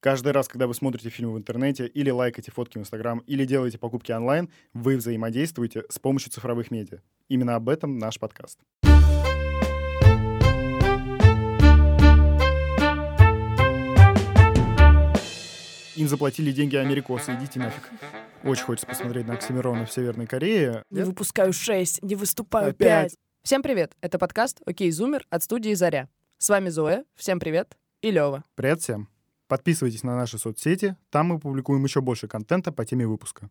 [0.00, 3.76] Каждый раз, когда вы смотрите фильмы в интернете или лайкаете фотки в Инстаграм, или делаете
[3.76, 7.00] покупки онлайн, вы взаимодействуете с помощью цифровых медиа.
[7.28, 8.58] Именно об этом наш подкаст.
[15.96, 17.90] Им заплатили деньги америкосы, идите нафиг.
[18.42, 20.82] Очень хочется посмотреть на Оксимирона в Северной Корее.
[20.88, 23.14] Не выпускаю 6, не выступаю 5.
[23.42, 26.08] Всем привет, это подкаст «Окей, Зумер» от студии «Заря».
[26.38, 28.44] С вами Зоя, всем привет, и Лёва.
[28.54, 29.09] Привет всем.
[29.50, 33.50] Подписывайтесь на наши соцсети, там мы публикуем еще больше контента по теме выпуска.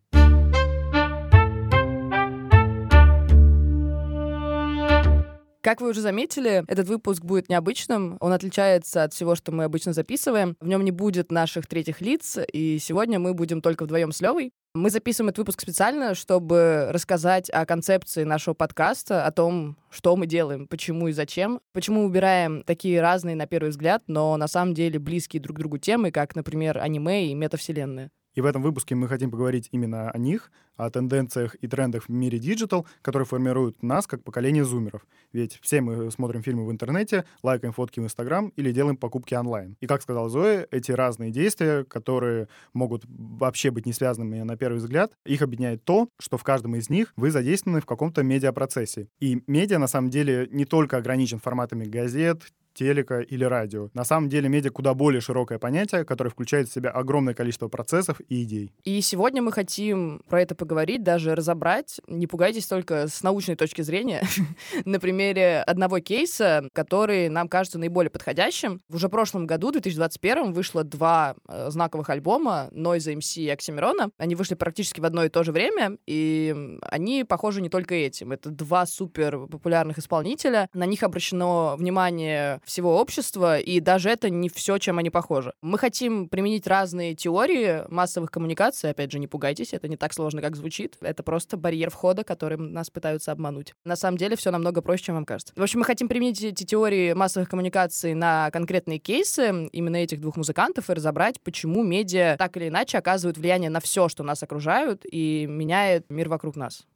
[5.60, 8.16] Как вы уже заметили, этот выпуск будет необычным.
[8.20, 10.56] Он отличается от всего, что мы обычно записываем.
[10.58, 14.54] В нем не будет наших третьих лиц, и сегодня мы будем только вдвоем с Левой.
[14.72, 20.28] Мы записываем этот выпуск специально, чтобы рассказать о концепции нашего подкаста, о том, что мы
[20.28, 25.00] делаем, почему и зачем, почему убираем такие разные, на первый взгляд, но на самом деле
[25.00, 28.12] близкие друг к другу темы, как, например, аниме и метавселенная.
[28.34, 32.08] И в этом выпуске мы хотим поговорить именно о них, о тенденциях и трендах в
[32.08, 35.06] мире digital, которые формируют нас как поколение зумеров.
[35.32, 39.76] Ведь все мы смотрим фильмы в интернете, лайкаем фотки в Инстаграм или делаем покупки онлайн.
[39.80, 44.78] И, как сказала Зоя, эти разные действия, которые могут вообще быть не связанными на первый
[44.78, 49.08] взгляд, их объединяет то, что в каждом из них вы задействованы в каком-то медиапроцессе.
[49.18, 52.42] И медиа, на самом деле, не только ограничен форматами газет,
[52.74, 53.90] телека или радио.
[53.94, 58.20] На самом деле медиа куда более широкое понятие, которое включает в себя огромное количество процессов
[58.28, 58.72] и идей.
[58.84, 62.00] И сегодня мы хотим про это поговорить, даже разобрать.
[62.06, 64.22] Не пугайтесь только с научной точки зрения.
[64.84, 68.80] На примере одного кейса, который нам кажется наиболее подходящим.
[68.88, 74.10] В уже прошлом году, в 2021, вышло два э, знаковых альбома Noise MC и Оксимирона.
[74.18, 78.32] Они вышли практически в одно и то же время, и они похожи не только этим.
[78.32, 80.68] Это два супер популярных исполнителя.
[80.74, 85.52] На них обращено внимание всего общества, и даже это не все, чем они похожи.
[85.62, 88.90] Мы хотим применить разные теории массовых коммуникаций.
[88.90, 90.96] Опять же, не пугайтесь, это не так сложно, как звучит.
[91.00, 93.74] Это просто барьер входа, которым нас пытаются обмануть.
[93.84, 95.52] На самом деле все намного проще, чем вам кажется.
[95.56, 100.36] В общем, мы хотим применить эти теории массовых коммуникаций на конкретные кейсы именно этих двух
[100.36, 105.04] музыкантов и разобрать, почему медиа так или иначе оказывают влияние на все, что нас окружают,
[105.10, 106.86] и меняет мир вокруг нас.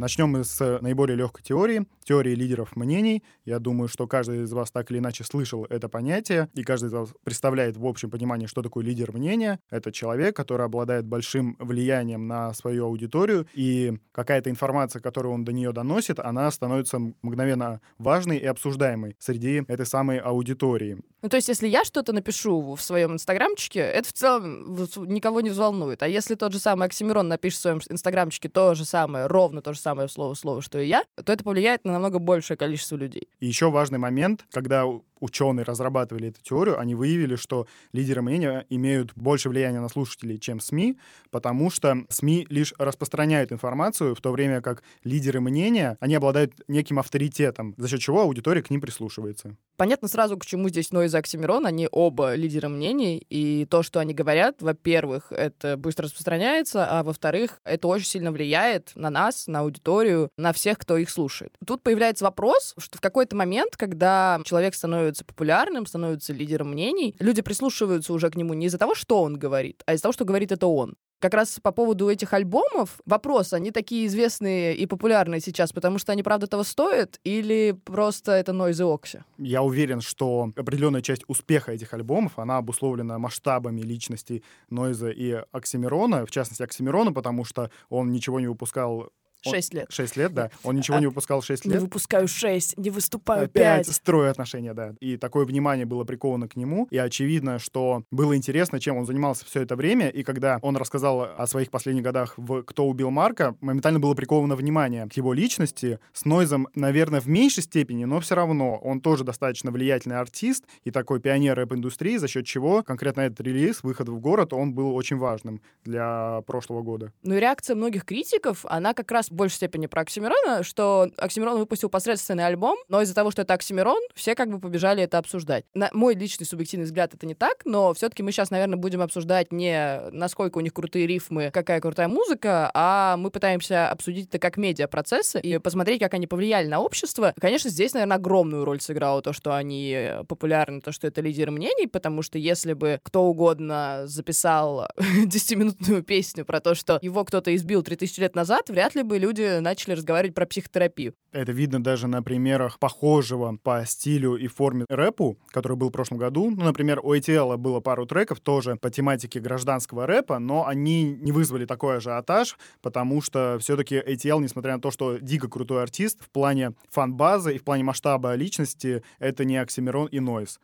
[0.00, 3.22] Начнем с наиболее легкой теории, теории лидеров мнений.
[3.44, 6.92] Я думаю, что каждый из вас так или иначе слышал это понятие, и каждый из
[6.94, 9.60] вас представляет в общем понимании, что такое лидер мнения.
[9.68, 15.52] Это человек, который обладает большим влиянием на свою аудиторию, и какая-то информация, которую он до
[15.52, 20.96] нее доносит, она становится мгновенно важной и обсуждаемой среди этой самой аудитории.
[21.20, 24.74] Ну, то есть, если я что-то напишу в своем инстаграмчике, это в целом
[25.06, 26.02] никого не взволнует.
[26.02, 29.74] А если тот же самый Оксимирон напишет в своем инстаграмчике то же самое, ровно то
[29.74, 32.96] же самое, самое слово слово, что и я, то это повлияет на намного большее количество
[32.96, 33.28] людей.
[33.40, 34.86] И еще важный момент, когда
[35.20, 40.60] ученые разрабатывали эту теорию, они выявили, что лидеры мнения имеют больше влияния на слушателей, чем
[40.60, 40.98] СМИ,
[41.30, 46.98] потому что СМИ лишь распространяют информацию, в то время как лидеры мнения, они обладают неким
[46.98, 49.56] авторитетом, за счет чего аудитория к ним прислушивается.
[49.76, 51.66] Понятно сразу, к чему здесь Нойз и Оксимирон.
[51.66, 57.60] Они оба лидеры мнений, и то, что они говорят, во-первых, это быстро распространяется, а во-вторых,
[57.64, 61.54] это очень сильно влияет на нас, на аудиторию, на всех, кто их слушает.
[61.66, 67.14] Тут появляется вопрос, что в какой-то момент, когда человек становится становится популярным, становится лидером мнений,
[67.18, 70.24] люди прислушиваются уже к нему не из-за того, что он говорит, а из-за того, что
[70.24, 70.94] говорит это он.
[71.20, 76.12] Как раз по поводу этих альбомов вопрос, они такие известные и популярные сейчас, потому что
[76.12, 79.18] они правда того стоят, или просто это Noise и Окси?
[79.36, 86.24] Я уверен, что определенная часть успеха этих альбомов, она обусловлена масштабами личности Нойза и Оксимирона,
[86.24, 89.10] в частности Оксимирона, потому что он ничего не выпускал
[89.42, 89.86] Шесть лет.
[89.90, 90.50] Шесть лет, да.
[90.64, 91.74] Он ничего а, не выпускал шесть лет.
[91.74, 93.86] Не выпускаю шесть, не выступаю пять.
[93.86, 94.94] Строю отношения, да.
[95.00, 96.86] И такое внимание было приковано к нему.
[96.90, 100.08] И очевидно, что было интересно, чем он занимался все это время.
[100.08, 104.56] И когда он рассказал о своих последних годах в «Кто убил Марка», моментально было приковано
[104.56, 105.98] внимание к его личности.
[106.12, 110.90] С Нойзом, наверное, в меньшей степени, но все равно он тоже достаточно влиятельный артист и
[110.90, 115.16] такой пионер рэп-индустрии, за счет чего конкретно этот релиз, выход в город, он был очень
[115.16, 117.12] важным для прошлого года.
[117.22, 121.58] Ну и реакция многих критиков, она как раз в большей степени про Оксимирона, что Оксимирон
[121.58, 125.64] выпустил посредственный альбом, но из-за того, что это Оксимирон, все как бы побежали это обсуждать.
[125.74, 129.52] На мой личный субъективный взгляд это не так, но все-таки мы сейчас, наверное, будем обсуждать
[129.52, 134.56] не насколько у них крутые рифмы, какая крутая музыка, а мы пытаемся обсудить это как
[134.56, 137.32] медиа-процессы и посмотреть, как они повлияли на общество.
[137.40, 141.86] Конечно, здесь, наверное, огромную роль сыграло то, что они популярны, то, что это лидеры мнений,
[141.86, 147.82] потому что если бы кто угодно записал 10-минутную песню про то, что его кто-то избил
[147.82, 151.14] 3000 лет назад, вряд ли бы люди начали разговаривать про психотерапию.
[151.32, 156.18] Это видно даже на примерах похожего по стилю и форме рэпу, который был в прошлом
[156.18, 156.50] году.
[156.50, 161.30] Ну, например, у ATL было пару треков тоже по тематике гражданского рэпа, но они не
[161.30, 166.30] вызвали такой ажиотаж, потому что все-таки ATL, несмотря на то, что дико крутой артист, в
[166.30, 170.58] плане фан-базы и в плане масштаба личности, это не Оксимирон и Нойз.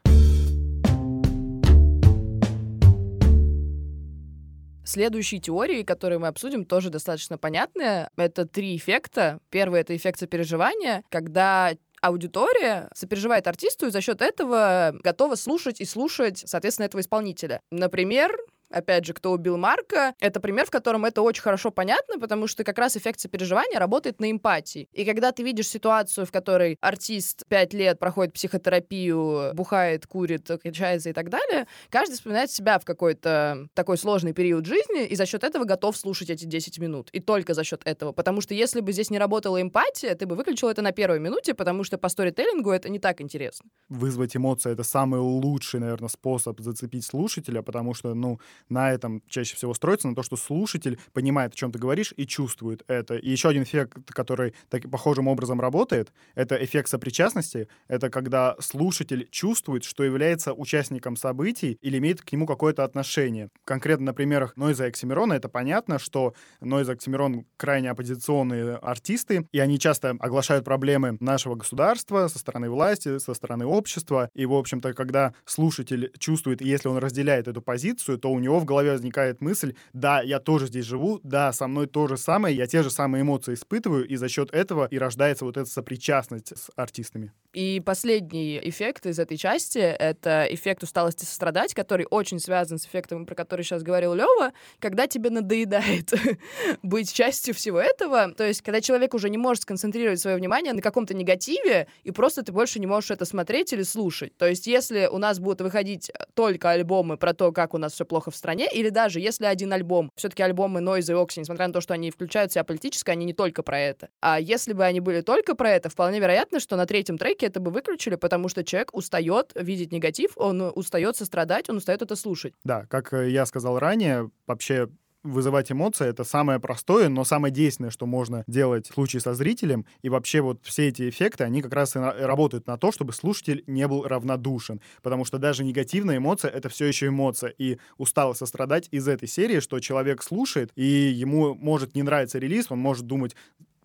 [4.87, 8.09] Следующие теории, которые мы обсудим, тоже достаточно понятные.
[8.17, 9.41] Это три эффекта.
[9.50, 15.85] Первый— это эффект сопереживания, когда аудитория сопереживает артисту и за счет этого готова слушать и
[15.85, 17.61] слушать, соответственно, этого исполнителя.
[17.73, 18.37] Например,
[18.71, 22.65] опять же, кто убил Марка, это пример, в котором это очень хорошо понятно, потому что
[22.65, 24.89] как раз эффект сопереживания работает на эмпатии.
[24.93, 31.11] И когда ты видишь ситуацию, в которой артист пять лет проходит психотерапию, бухает, курит, качается
[31.11, 35.45] и так далее, каждый вспоминает себя в какой-то такой сложный период жизни и за счет
[35.45, 37.11] этого готов слушать эти 10 минут.
[37.12, 38.12] И только за счет этого.
[38.12, 41.55] Потому что если бы здесь не работала эмпатия, ты бы выключил это на первой минуте,
[41.55, 43.69] потому что по сторителлингу это не так интересно.
[43.89, 49.56] Вызвать эмоции— это самый лучший, наверное, способ зацепить слушателя, потому что, ну, на этом чаще
[49.56, 53.17] всего строится, на то, что слушатель понимает, о чем ты говоришь, и чувствует это.
[53.17, 57.69] И еще один эффект, который так, похожим образом работает, это эффект сопричастности.
[57.88, 63.50] Это когда слушатель чувствует, что является участником событий или имеет к нему какое-то отношение.
[63.64, 69.49] Конкретно на примерах Нойза и Оксимирона это понятно, что Нойза и Оксимирон крайне оппозиционные артисты,
[69.52, 74.31] и они часто оглашают проблемы нашего государства со стороны власти, со стороны общества.
[74.35, 78.65] И, в общем-то, когда слушатель чувствует, если он разделяет эту позицию, то у него в
[78.65, 82.67] голове возникает мысль, да, я тоже здесь живу, да, со мной то же самое, я
[82.67, 86.71] те же самые эмоции испытываю, и за счет этого и рождается вот эта сопричастность с
[86.77, 87.33] артистами.
[87.57, 93.25] И последний эффект из этой части— это эффект усталости сострадать, который очень связан с эффектом,
[93.25, 96.13] про который сейчас говорил Лева, когда тебе надоедает
[96.83, 98.33] быть частью всего этого.
[98.33, 102.43] То есть, когда человек уже не может сконцентрировать свое внимание на каком-то негативе, и просто
[102.43, 104.37] ты больше не можешь это смотреть или слушать.
[104.37, 108.05] То есть, если у нас будут выходить только альбомы про то, как у нас все
[108.05, 111.73] плохо в стране, или даже если один альбом, все-таки альбомы Noise и Oxy, несмотря на
[111.73, 114.09] то, что они включают в себя политическое, они не только про это.
[114.21, 117.61] А если бы они были только про это, вполне вероятно, что на третьем треке это
[117.61, 122.55] бы выключили, потому что человек устает видеть негатив, он устает сострадать, он устает это слушать.
[122.65, 124.88] Да, как э, я сказал ранее, вообще
[125.26, 129.84] вызывать эмоции— это самое простое, но самое действенное, что можно делать в случае со зрителем.
[130.02, 133.64] И вообще вот все эти эффекты, они как раз и работают на то, чтобы слушатель
[133.67, 134.81] не был равнодушен.
[135.02, 137.52] Потому что даже негативная эмоция— это все еще эмоция.
[137.58, 142.67] И устало сострадать из этой серии, что человек слушает, и ему может не нравиться релиз,
[142.70, 143.34] он может думать,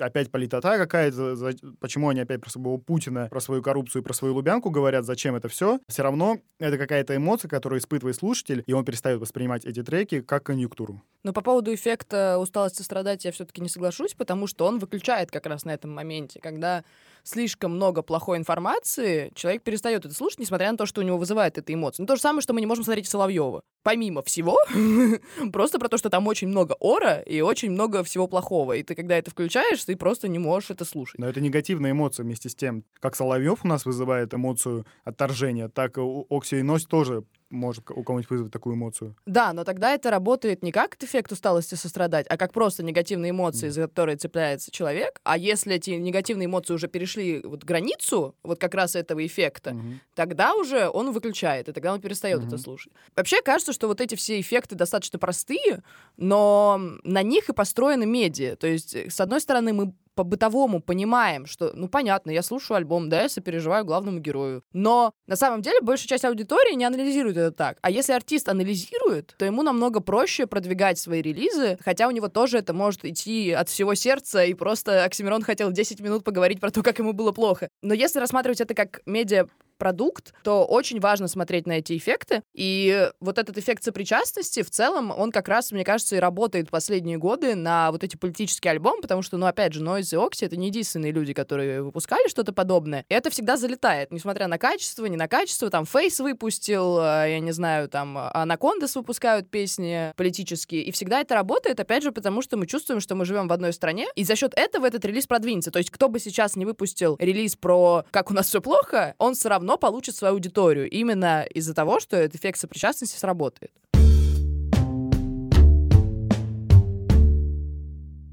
[0.02, 4.70] опять политота какая-то, почему они опять про своего Путина, про свою коррупцию, про свою Лубянку
[4.70, 9.20] говорят, зачем это все, все равно это какая-то эмоция, которую испытывает слушатель, и он перестает
[9.20, 11.02] воспринимать эти треки как конъюнктуру.
[11.24, 15.46] Но по поводу эффекта усталости страдать я все-таки не соглашусь, потому что он выключает как
[15.46, 16.84] раз на этом моменте, когда
[17.24, 21.58] слишком много плохой информации, человек перестает это слушать, несмотря на то, что у него вызывает
[21.58, 22.04] эта эмоция.
[22.04, 23.62] Ну, то же самое, что мы не можем смотреть Соловьева.
[23.84, 24.58] Помимо всего,
[25.52, 28.74] просто про то, что там очень много ора и очень много всего плохого.
[28.74, 31.20] И ты, когда это включаешь, ты просто не можешь это слушать.
[31.20, 32.84] Но это негативная эмоция вместе с тем.
[33.00, 38.04] Как Соловьев у нас вызывает эмоцию отторжения, так и Окси и Нось тоже может у
[38.04, 39.16] кого-нибудь вызвать такую эмоцию.
[39.26, 43.68] Да, но тогда это работает не как эффект усталости сострадать, а как просто негативные эмоции,
[43.68, 43.72] mm.
[43.72, 45.20] за которые цепляется человек.
[45.24, 49.98] А если эти негативные эмоции уже перешли вот границу вот как раз этого эффекта, mm-hmm.
[50.16, 52.48] тогда уже он выключает, и тогда он перестает mm-hmm.
[52.48, 52.94] это слушать.
[53.16, 55.84] Вообще кажется, что вот эти все эффекты достаточно простые,
[56.18, 58.56] но на них и построены медиа.
[58.56, 63.24] То есть, с одной стороны, мы по-бытовому понимаем, что, ну, понятно, я слушаю альбом, да,
[63.24, 64.64] я сопереживаю главному герою.
[64.74, 67.78] Но на самом деле большая часть аудитории не анализирует это так.
[67.82, 72.58] А если артист анализирует, то ему намного проще продвигать свои релизы, хотя у него тоже
[72.58, 76.84] это может идти от всего сердца, и просто Оксимирон хотел 10 минут поговорить про то,
[76.84, 77.70] как ему было плохо.
[77.82, 79.48] Но если рассматривать это как медиа
[79.82, 82.44] продукт, то очень важно смотреть на эти эффекты.
[82.54, 87.18] И вот этот эффект сопричастности в целом, он как раз, мне кажется, и работает последние
[87.18, 90.68] годы на вот эти политические альбомы, потому что, ну, опять же, Noise и это не
[90.68, 93.06] единственные люди, которые выпускали что-то подобное.
[93.10, 95.70] Это всегда залетает, несмотря на качество, не на качество.
[95.70, 100.84] Там Фейс выпустил, а, я не знаю, там Анакондас выпускают песни политические.
[100.84, 103.74] И всегда это работает, опять же, потому что мы чувствуем, что мы живем в одной
[103.74, 105.72] стране, и за счет этого этот релиз продвинется.
[105.72, 109.36] То есть кто бы сейчас не выпустил релиз про «Как у нас все плохо», он
[109.36, 113.72] все равно получит свою аудиторию именно из-за того, что этот эффект сопричастности сработает.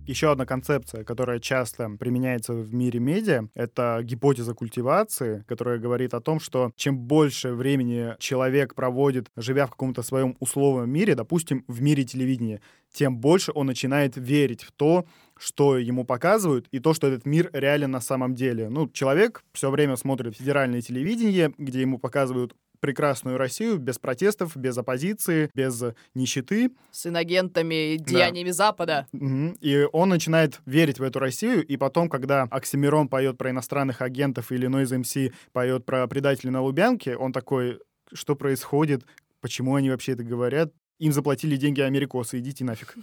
[0.08, 6.22] Еще одна концепция, которая часто применяется в мире медиа, это гипотеза культивации, которая говорит о
[6.22, 11.82] том, что чем больше времени человек проводит, живя в каком-то своем условном мире, допустим, в
[11.82, 15.04] мире телевидения, тем больше он начинает верить в то,
[15.36, 18.70] что ему показывают, и то, что этот мир реален на самом деле.
[18.70, 24.76] Ну, человек все время смотрит федеральное телевидение, где ему показывают прекрасную Россию без протестов, без
[24.78, 25.82] оппозиции, без
[26.14, 26.70] нищеты.
[26.90, 28.54] С инагентами и деяниями да.
[28.54, 29.06] Запада.
[29.12, 34.52] И он начинает верить в эту Россию, и потом, когда Оксимирон поет про иностранных агентов
[34.52, 37.80] или Noise MC поет про предателей на Лубянке, он такой,
[38.12, 39.04] что происходит,
[39.40, 42.96] почему они вообще это говорят, им заплатили деньги америкосы, идите нафиг.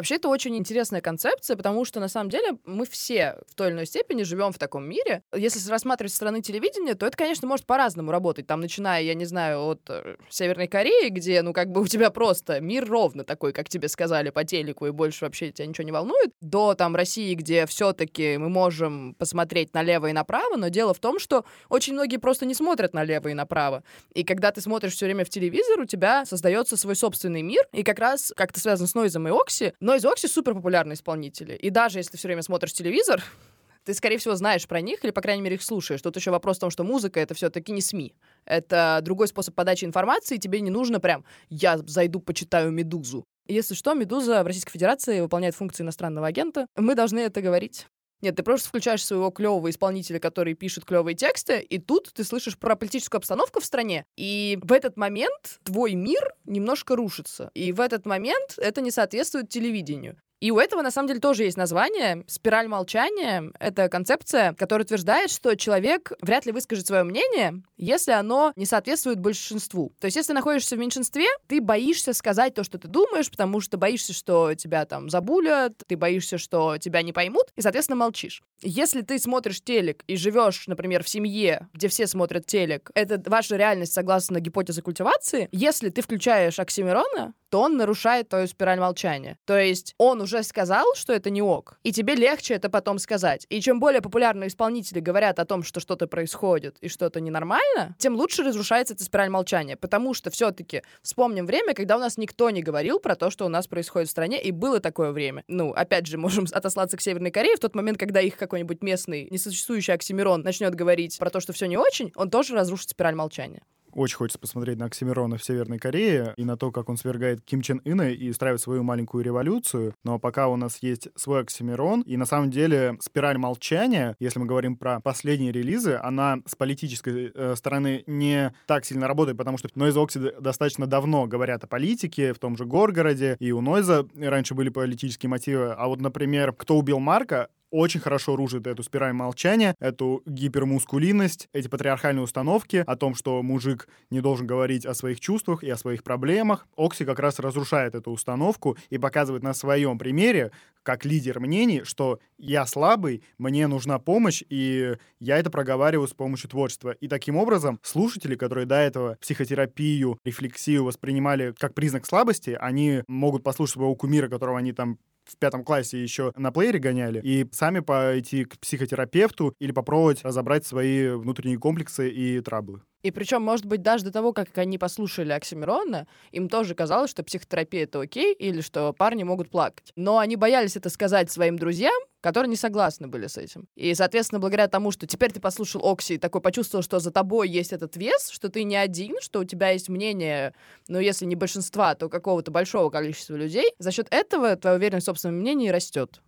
[0.00, 3.74] Вообще, это очень интересная концепция, потому что, на самом деле, мы все в той или
[3.74, 5.22] иной степени живем в таком мире.
[5.36, 8.46] Если рассматривать со стороны телевидения, то это, конечно, может по-разному работать.
[8.46, 12.08] Там, начиная, я не знаю, от э, Северной Кореи, где, ну, как бы у тебя
[12.08, 15.92] просто мир ровно такой, как тебе сказали по телеку, и больше вообще тебя ничего не
[15.92, 20.94] волнует, до, там, России, где все таки мы можем посмотреть налево и направо, но дело
[20.94, 23.84] в том, что очень многие просто не смотрят налево и направо.
[24.14, 27.82] И когда ты смотришь все время в телевизор, у тебя создается свой собственный мир, и
[27.82, 31.54] как раз как-то связано с Нойзом и Окси, Noise Oxy супер популярные исполнители.
[31.54, 33.24] И даже если ты все время смотришь телевизор,
[33.84, 36.00] ты, скорее всего, знаешь про них или, по крайней мере, их слушаешь.
[36.00, 38.14] Тут еще вопрос в том, что музыка— это все-таки не СМИ.
[38.44, 43.24] Это другой способ подачи информации, тебе не нужно прям «я зайду, почитаю «Медузу».
[43.48, 46.66] Если что, «Медуза» в Российской Федерации выполняет функции иностранного агента.
[46.76, 47.86] Мы должны это говорить.
[48.22, 52.58] Нет, ты просто включаешь своего клевого исполнителя, который пишет клевые тексты, и тут ты слышишь
[52.58, 57.50] про политическую обстановку в стране, и в этот момент твой мир немножко рушится.
[57.54, 60.20] И в этот момент это не соответствует телевидению.
[60.40, 62.24] И у этого, на самом деле, тоже есть название.
[62.26, 68.52] Спираль молчания— это концепция, которая утверждает, что человек вряд ли выскажет свое мнение, если оно
[68.56, 69.92] не соответствует большинству.
[70.00, 73.76] То есть, если находишься в меньшинстве, ты боишься сказать то, что ты думаешь, потому что
[73.76, 78.42] боишься, что тебя там забулят, ты боишься, что тебя не поймут, и, соответственно, молчишь.
[78.62, 83.56] Если ты смотришь телек и живешь, например, в семье, где все смотрят телек, это ваша
[83.56, 89.38] реальность согласно гипотезе культивации, если ты включаешь Оксимирона, то он нарушает твою спираль молчания.
[89.44, 93.46] То есть он уже сказал, что это не ок, и тебе легче это потом сказать.
[93.50, 98.14] И чем более популярные исполнители говорят о том, что что-то происходит и что-то ненормально, тем
[98.14, 99.76] лучше разрушается эта спираль молчания.
[99.76, 103.48] Потому что все-таки вспомним время, когда у нас никто не говорил про то, что у
[103.48, 105.44] нас происходит в стране, и было такое время.
[105.48, 107.56] Ну, опять же, можем отослаться к Северной Корее.
[107.56, 111.66] В тот момент, когда их какой-нибудь местный, несуществующий Оксимирон начнет говорить про то, что все
[111.66, 113.62] не очень, он тоже разрушит спираль молчания.
[113.92, 117.62] Очень хочется посмотреть на Оксимирона в Северной Корее и на то, как он свергает Ким
[117.62, 119.94] Чен Ына и устраивает свою маленькую революцию.
[120.04, 124.46] Но пока у нас есть свой Оксимирон, и на самом деле спираль молчания, если мы
[124.46, 129.68] говорим про последние релизы, она с политической э, стороны не так сильно работает, потому что
[129.74, 134.54] Нойз Окси достаточно давно говорят о политике, в том же Горгороде, и у Нойза раньше
[134.54, 135.72] были политические мотивы.
[135.72, 141.68] А вот, например, «Кто убил Марка», очень хорошо ружит эту спираль молчания, эту гипермускулинность, эти
[141.68, 146.02] патриархальные установки о том, что мужик не должен говорить о своих чувствах и о своих
[146.02, 146.66] проблемах.
[146.76, 150.50] Окси как раз разрушает эту установку и показывает на своем примере,
[150.82, 156.48] как лидер мнений, что я слабый, мне нужна помощь, и я это проговариваю с помощью
[156.48, 156.90] творчества.
[156.92, 163.42] И таким образом слушатели, которые до этого психотерапию, рефлексию воспринимали как признак слабости, они могут
[163.42, 167.80] послушать своего кумира, которого они там в пятом классе еще на плеере гоняли, и сами
[167.80, 172.82] пойти к психотерапевту или попробовать разобрать свои внутренние комплексы и траблы.
[173.02, 177.22] И причем, может быть, даже до того, как они послушали Оксимирона, им тоже казалось, что
[177.22, 179.92] психотерапия— это окей, или что парни могут плакать.
[179.96, 183.66] Но они боялись это сказать своим друзьям, которые не согласны были с этим.
[183.74, 187.48] И, соответственно, благодаря тому, что теперь ты послушал Окси и такой почувствовал, что за тобой
[187.48, 190.54] есть этот вес, что ты не один, что у тебя есть мнение,
[190.88, 195.10] ну, если не большинства, то какого-то большого количества людей, за счет этого твоя уверенность в
[195.10, 196.20] собственном мнении растет.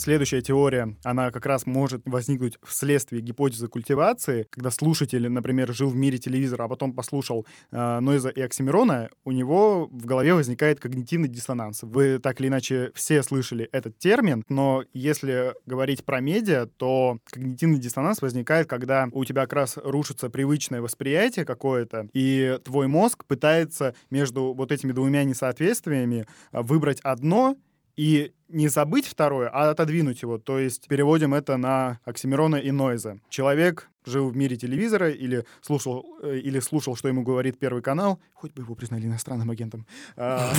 [0.00, 5.94] Следующая теория, она как раз может возникнуть вследствие гипотезы культивации, когда слушатель, например, жил в
[5.94, 11.28] мире телевизора, а потом послушал э, Нойза и Оксимирона, у него в голове возникает когнитивный
[11.28, 11.82] диссонанс.
[11.82, 17.78] Вы так или иначе все слышали этот термин, но если говорить про медиа, то когнитивный
[17.78, 23.94] диссонанс возникает, когда у тебя как раз рушится привычное восприятие какое-то, и твой мозг пытается
[24.08, 27.58] между вот этими двумя несоответствиями э, выбрать одно
[28.00, 30.38] и не забыть второе, а отодвинуть его.
[30.38, 33.20] То есть переводим это на Оксимирона и Нойза.
[33.28, 38.18] Человек жил в мире телевизора или слушал, э, или слушал, что ему говорит Первый канал,
[38.32, 40.50] хоть бы его признали иностранным агентом, а,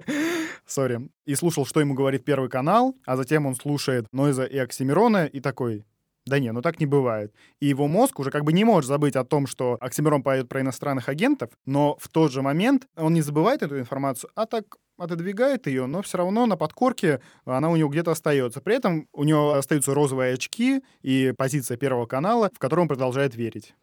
[0.66, 5.26] сори, и слушал, что ему говорит Первый канал, а затем он слушает Нойза и Оксимирона
[5.26, 5.84] и такой,
[6.24, 7.34] да не, ну так не бывает.
[7.60, 10.62] И его мозг уже как бы не может забыть о том, что Оксимирон поет про
[10.62, 15.66] иностранных агентов, но в тот же момент он не забывает эту информацию, а так отодвигает
[15.66, 18.60] ее, но все равно на подкорке она у него где-то остается.
[18.60, 23.34] При этом у него остаются розовые очки и позиция Первого канала, в котором он продолжает
[23.34, 23.74] верить.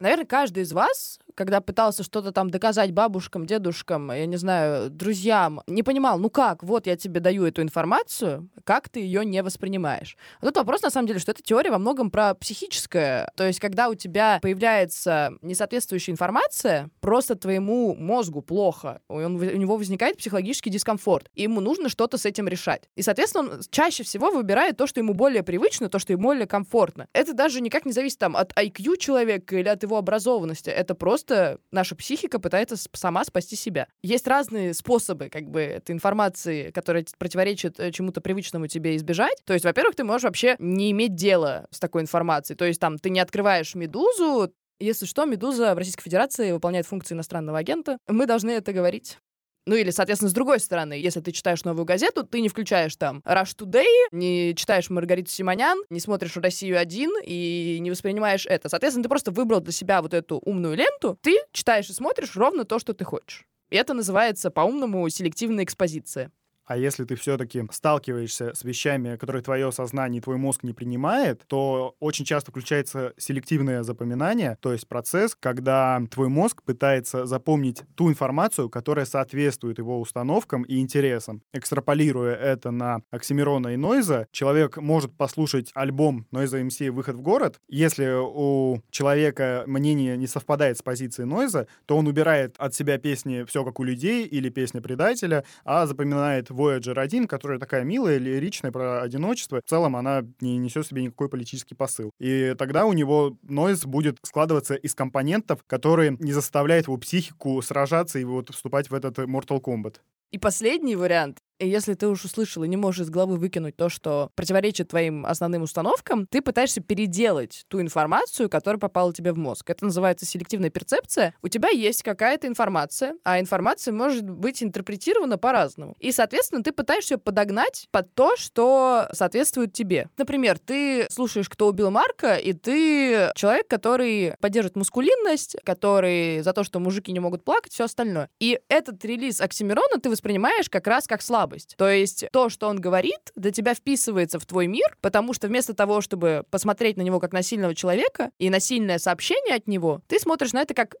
[0.00, 5.62] Наверное, каждый из вас, когда пытался что-то там доказать бабушкам, дедушкам, я не знаю, друзьям,
[5.68, 10.16] не понимал, ну как, вот я тебе даю эту информацию, как ты ее не воспринимаешь.
[10.42, 13.30] Вот тут вопрос, на самом деле, что эта теория во многом про психическое.
[13.36, 19.76] То есть, когда у тебя появляется несоответствующая информация, просто твоему мозгу плохо, он, у него
[19.76, 22.88] возникает психологический дискомфорт, и ему нужно что-то с этим решать.
[22.96, 26.48] И, соответственно, он чаще всего выбирает то, что ему более привычно, то, что ему более
[26.48, 27.06] комфортно.
[27.12, 30.70] Это даже никак не зависит там от IQ человека или от его образованности.
[30.70, 31.27] Это просто
[31.70, 33.88] наша психика пытается сама спасти себя.
[34.02, 39.38] Есть разные способы как бы этой информации, которая противоречит э, чему-то привычному тебе избежать.
[39.44, 42.56] То есть, во-первых, ты можешь вообще не иметь дела с такой информацией.
[42.56, 47.14] То есть там ты не открываешь «Медузу», если что, «Медуза» в Российской Федерации выполняет функции
[47.14, 47.98] иностранного агента.
[48.06, 49.18] Мы должны это говорить.
[49.66, 53.22] Ну или, соответственно, с другой стороны, если ты читаешь новую газету, ты не включаешь там
[53.26, 58.68] Rush Today, не читаешь Маргариту Симонян, не смотришь «Россию-1» и не воспринимаешь это.
[58.68, 62.64] Соответственно, ты просто выбрал для себя вот эту умную ленту, ты читаешь и смотришь ровно
[62.64, 63.46] то, что ты хочешь.
[63.70, 66.32] И это называется по-умному селективная экспозиция.
[66.68, 71.42] А если ты все-таки сталкиваешься с вещами, которые твое сознание и твой мозг не принимает,
[71.46, 78.10] то очень часто включается селективное запоминание, то есть процесс, когда твой мозг пытается запомнить ту
[78.10, 81.42] информацию, которая соответствует его установкам и интересам.
[81.54, 87.58] Экстраполируя это на Оксимирона и Нойза, человек может послушать альбом Нойза МС «Выход в город».
[87.68, 93.44] Если у человека мнение не совпадает с позицией Нойза, то он убирает от себя песни
[93.44, 98.72] «Все как у людей» или «Песня предателя», а запоминает Voyager 1, которая такая милая, лиричная,
[98.72, 102.10] про одиночество, в целом она не несет в себе никакой политический посыл.
[102.18, 108.18] И тогда у него нойз будет складываться из компонентов, которые не заставляют его психику сражаться
[108.18, 109.96] и вот вступать в этот Mortal Kombat.
[110.30, 113.88] И последний вариант и если ты уж услышал и не можешь из головы выкинуть то,
[113.88, 119.68] что противоречит твоим основным установкам, ты пытаешься переделать ту информацию, которая попала тебе в мозг.
[119.68, 121.34] Это называется селективная перцепция.
[121.42, 125.96] У тебя есть какая-то информация, а информация может быть интерпретирована по-разному.
[125.98, 130.08] И, соответственно, ты пытаешься ее подогнать под то, что соответствует тебе.
[130.16, 136.62] Например, ты слушаешь «Кто убил Марка», и ты человек, который поддерживает мускулинность, который за то,
[136.62, 138.28] что мужики не могут плакать, все остальное.
[138.38, 141.74] И этот релиз Оксимирона ты воспринимаешь как раз как слабость слабость.
[141.76, 145.74] То есть то, что он говорит, для тебя вписывается в твой мир, потому что вместо
[145.74, 150.00] того, чтобы посмотреть на него как на сильного человека и на сильное сообщение от него,
[150.06, 150.96] ты смотришь на это как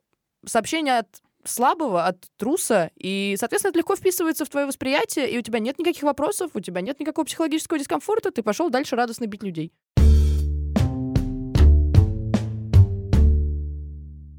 [0.46, 1.08] сообщение от
[1.44, 5.78] слабого, от труса, и, соответственно, это легко вписывается в твое восприятие, и у тебя нет
[5.78, 9.72] никаких вопросов, у тебя нет никакого психологического дискомфорта, ты пошел дальше радостно бить людей.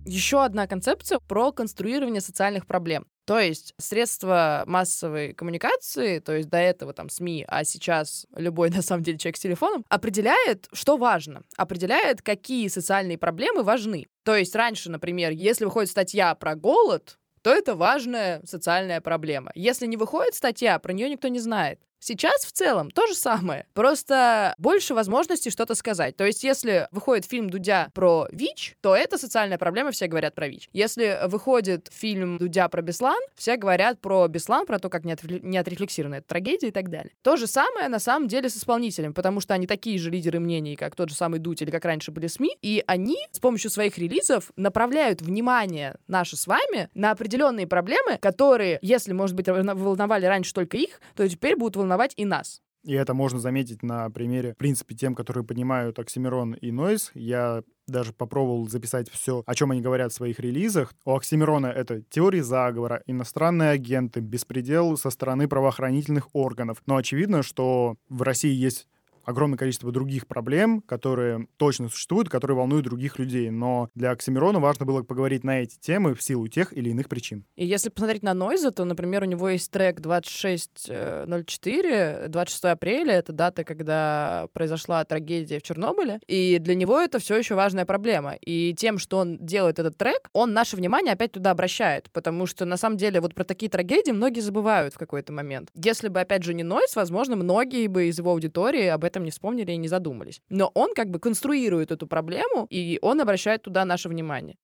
[0.06, 3.06] Еще одна концепция про конструирование социальных проблем.
[3.30, 8.82] То есть средства массовой коммуникации, то есть до этого там СМИ, а сейчас любой, на
[8.82, 14.08] самом деле, человек с телефоном, определяет, что важно, определяет, какие социальные проблемы важны.
[14.24, 19.52] То есть раньше, например, если выходит статья про голод, то это важная социальная проблема.
[19.54, 21.80] Если не выходит статья, про нее никто не знает.
[22.00, 26.16] Сейчас в целом то же самое, просто больше возможностей что-то сказать.
[26.16, 30.48] То есть, если выходит фильм Дудя про ВИЧ, то это социальная проблема, все говорят про
[30.48, 30.70] ВИЧ.
[30.72, 35.42] Если выходит фильм Дудя про Беслан, все говорят про Беслан, про то, как не, отре-
[35.44, 37.12] не отрефлексирована эта трагедия и так далее.
[37.22, 40.78] То же самое на самом деле с исполнителем, потому что они такие же лидеры мнений,
[40.78, 43.98] как тот же самый Дудь или как раньше были СМИ, и они с помощью своих
[43.98, 50.54] релизов направляют внимание наше с вами на определенные проблемы, которые, если, может быть, волновали раньше
[50.54, 52.62] только их, то теперь будут волновать волновать и нас.
[52.86, 57.12] И это можно заметить на примере, в принципе, тем, которые понимают Оксимирон и Нойз.
[57.13, 60.93] Я даже попробовал записать все, о чем они говорят в своих релизах.
[61.04, 66.82] У Оксимирона это теории заговора, иностранные агенты, беспредел со стороны правоохранительных органов.
[66.86, 68.88] Но очевидно, что в России есть
[69.23, 73.49] огромное количество других проблем, которые точно существуют, которые волнуют других людей.
[73.49, 77.45] Но для Оксимирона важно было поговорить на эти темы в силу тех или иных причин.
[77.55, 83.13] И если посмотреть на Нойза, то, например, у него есть трек 2604, 26 э, апреля,
[83.13, 88.36] это дата, когда произошла трагедия в Чернобыле, и для него это все еще важная проблема.
[88.41, 92.65] И тем, что он делает этот трек, он наше внимание опять туда обращает, потому что,
[92.65, 95.69] на самом деле, вот про такие трагедии многие забывают в какой-то момент.
[95.73, 99.32] Если бы, опять же, не Нойз, возможно, многие бы из его аудитории об этом не
[99.32, 100.41] вспомнили и не задумались.
[100.50, 104.58] Но он как бы конструирует эту проблему, и он обращает туда наше внимание.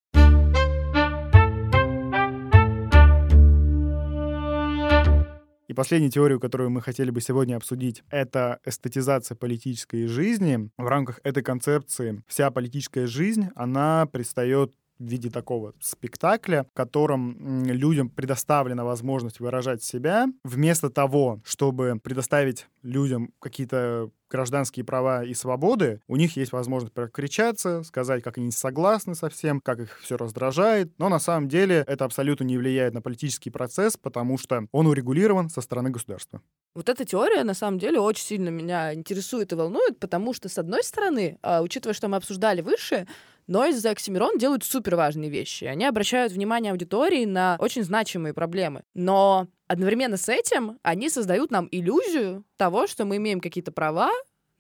[5.67, 10.69] И последнюю теорию, которую мы хотели бы сегодня обсудить, это эстетизация политической жизни.
[10.77, 17.65] В рамках этой концепции вся политическая жизнь, она предстает в виде такого спектакля, в котором
[17.65, 26.01] людям предоставлена возможность выражать себя, вместо того, чтобы предоставить людям какие-то гражданские права и свободы,
[26.08, 30.91] у них есть возможность прокричаться, сказать, как они согласны со всем, как их все раздражает,
[30.97, 35.49] но на самом деле это абсолютно не влияет на политический процесс, потому что он урегулирован
[35.49, 36.41] со стороны государства.
[36.73, 40.58] Вот эта теория, на самом деле, очень сильно меня интересует и волнует, потому что, с
[40.58, 43.08] одной стороны, а, учитывая, что мы обсуждали выше,
[43.47, 45.65] Нойз и Оксимирон делают супер важные вещи.
[45.65, 48.84] Они обращают внимание аудитории на очень значимые проблемы.
[48.93, 54.12] Но одновременно с этим они создают нам иллюзию того, что мы имеем какие-то права,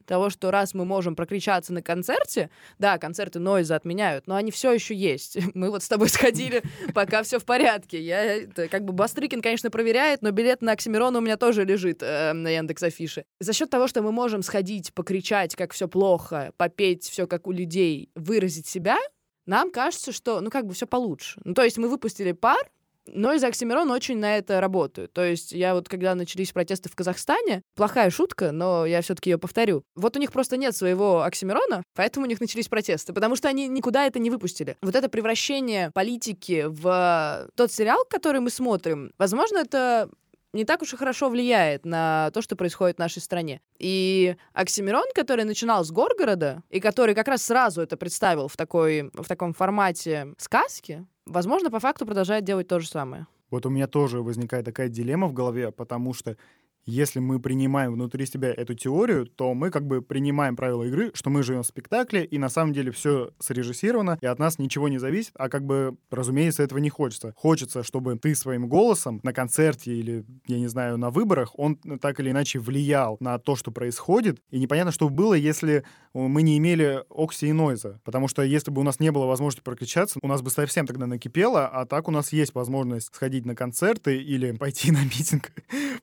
[0.05, 4.71] того, что раз мы можем прокричаться на концерте, да, концерты Нойза отменяют, но они все
[4.71, 5.37] еще есть.
[5.53, 6.63] Мы вот с тобой сходили,
[6.93, 8.01] пока все в порядке.
[8.01, 12.01] Я, это, как бы Бастрыкин, конечно, проверяет, но билет на Оксимирона у меня тоже лежит
[12.01, 13.25] э, на Яндекс Афише.
[13.39, 17.51] За счет того, что мы можем сходить, покричать, как все плохо, попеть все как у
[17.51, 18.97] людей, выразить себя,
[19.45, 21.39] нам кажется, что, ну, как бы все получше.
[21.43, 22.69] Ну, то есть мы выпустили пар,
[23.07, 25.13] но из Оксимирон очень на это работают.
[25.13, 29.29] То есть я вот, когда начались протесты в Казахстане, плохая шутка, но я все таки
[29.29, 29.83] ее повторю.
[29.95, 33.67] Вот у них просто нет своего Оксимирона, поэтому у них начались протесты, потому что они
[33.67, 34.77] никуда это не выпустили.
[34.81, 40.09] Вот это превращение политики в тот сериал, который мы смотрим, возможно, это
[40.55, 43.61] не так уж и хорошо влияет на то, что происходит в нашей стране.
[43.77, 49.11] И Оксимирон, который начинал с Горгорода, и который как раз сразу это представил в, такой,
[49.13, 53.27] в таком формате сказки, возможно, по факту продолжает делать то же самое.
[53.51, 56.37] Вот у меня тоже возникает такая дилемма в голове, потому что
[56.85, 61.29] если мы принимаем внутри себя эту теорию, то мы как бы принимаем правила игры, что
[61.29, 64.97] мы живем в спектакле, и на самом деле все срежиссировано, и от нас ничего не
[64.97, 67.33] зависит, а как бы, разумеется, этого не хочется.
[67.35, 72.19] Хочется, чтобы ты своим голосом на концерте или, я не знаю, на выборах, он так
[72.19, 75.83] или иначе влиял на то, что происходит, и непонятно, что было, если
[76.15, 79.63] мы не имели Окси и Нойза, потому что если бы у нас не было возможности
[79.63, 83.55] прокричаться, у нас бы совсем тогда накипело, а так у нас есть возможность сходить на
[83.55, 85.51] концерты или пойти на митинг,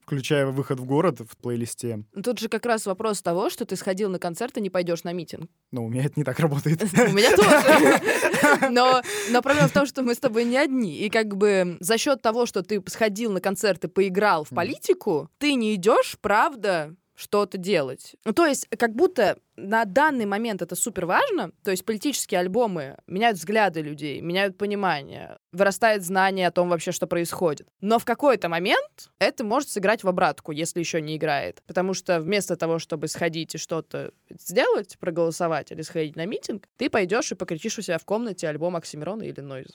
[0.03, 2.05] включая выход в город в плейлисте.
[2.22, 5.12] Тут же как раз вопрос того, что ты сходил на концерт и не пойдешь на
[5.12, 5.51] митинг.
[5.70, 6.83] Ну, у меня это не так работает.
[6.92, 8.70] У меня тоже.
[8.70, 10.98] Но, но проблема в том, что мы с тобой не одни.
[10.98, 15.29] И как бы за счет того, что ты сходил на концерт и поиграл в политику,
[15.38, 18.17] ты не идешь, правда, что-то делать.
[18.25, 21.53] Ну, то есть, как будто на данный момент это супер важно.
[21.63, 27.07] То есть политические альбомы меняют взгляды людей, меняют понимание, вырастает знание о том вообще, что
[27.07, 27.69] происходит.
[27.81, 31.63] Но в какой-то момент это может сыграть в обратку, если еще не играет.
[31.67, 36.91] Потому что вместо того, чтобы сходить и что-то сделать, проголосовать или сходить на митинг, ты
[36.91, 39.69] пойдешь и покричишь у себя в комнате альбом Оксимирона или Нойз.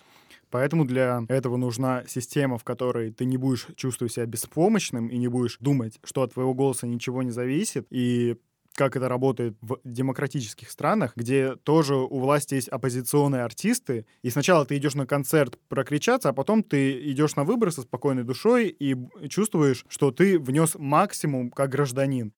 [0.50, 5.28] Поэтому для этого нужна система, в которой ты не будешь чувствовать себя беспомощным и не
[5.28, 8.38] будешь думать, что от твоего голоса ничего не зависит, и
[8.76, 14.66] как это работает в демократических странах, где тоже у власти есть оппозиционные артисты, и сначала
[14.68, 18.96] ты идешь на концерт прокричаться, а потом ты идешь на выборы со спокойной душой и
[19.30, 22.34] чувствуешь, что ты внес максимум как гражданин.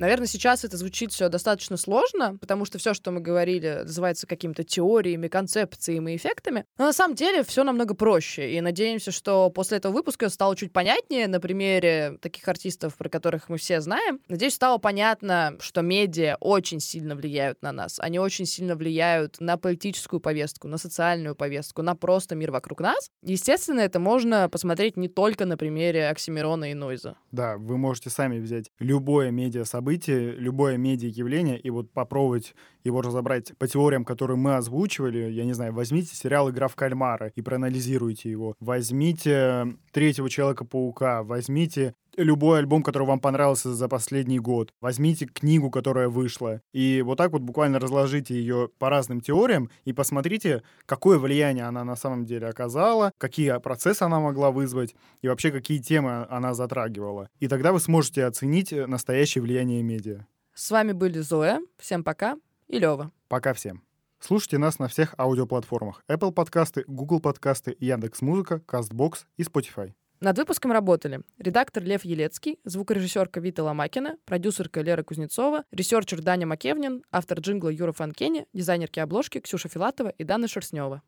[0.00, 4.64] Наверное, сейчас это звучит все достаточно сложно, потому что все, что мы говорили, называется какими-то
[4.64, 6.64] теориями, концепциями и эффектами.
[6.78, 8.50] Но на самом деле все намного проще.
[8.54, 13.50] И надеемся, что после этого выпуска стало чуть понятнее на примере таких артистов, про которых
[13.50, 14.20] мы все знаем.
[14.28, 18.00] Надеюсь, стало понятно, что медиа очень сильно влияют на нас.
[18.00, 23.10] Они очень сильно влияют на политическую повестку, на социальную повестку, на просто мир вокруг нас.
[23.22, 27.16] Естественно, это можно посмотреть не только на примере Оксимирона и Нойза.
[27.32, 33.52] Да, вы можете сами взять любое медиа событие любое медиа-явление, и вот попробовать его разобрать
[33.58, 38.30] по теориям, которые мы озвучивали, я не знаю, возьмите сериал «Игра в кальмара» и проанализируйте
[38.30, 38.54] его.
[38.60, 44.72] Возьмите «Третьего Человека-паука», возьмите любой альбом, который вам понравился за последний год.
[44.80, 49.92] Возьмите книгу, которая вышла, и вот так вот буквально разложите ее по разным теориям и
[49.92, 55.50] посмотрите, какое влияние она на самом деле оказала, какие процессы она могла вызвать и вообще
[55.50, 57.28] какие темы она затрагивала.
[57.38, 60.26] И тогда вы сможете оценить настоящее влияние медиа.
[60.54, 61.60] С вами были Зоя.
[61.78, 62.36] Всем пока.
[62.68, 63.10] И Лева.
[63.28, 63.82] Пока всем.
[64.18, 69.94] Слушайте нас на всех аудиоплатформах Apple подкасты, Google подкасты, Яндекс.Музыка, Castbox и Spotify.
[70.22, 77.02] Над выпуском работали редактор Лев Елецкий, звукорежиссерка Вита Ломакина, продюсерка Лера Кузнецова, researcher Даня Макевнин,
[77.10, 81.00] автор джингла Юра Фанкени, дизайнерки обложки Ксюша Филатова и Дана Шерстнева.